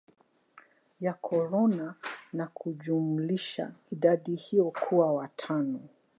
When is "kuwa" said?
4.71-5.13